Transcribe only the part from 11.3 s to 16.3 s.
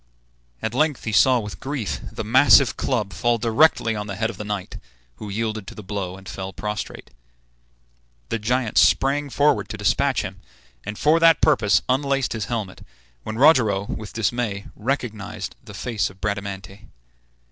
purpose unlaced his helmet, when Rogero, with dismay, recognized the face of